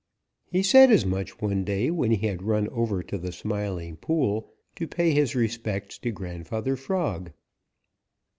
He 0.51 0.63
said 0.63 0.89
as 0.89 1.05
much 1.05 1.39
one 1.39 1.63
day 1.63 1.91
when 1.91 2.09
he 2.09 2.25
had 2.25 2.41
run 2.41 2.67
over 2.69 3.03
to 3.03 3.19
the 3.19 3.31
Smiling 3.31 3.97
Pool 3.97 4.51
to 4.77 4.87
pay 4.87 5.11
his 5.13 5.35
respects 5.35 5.99
to 5.99 6.09
Grandfather 6.09 6.75
Frog. 6.75 7.31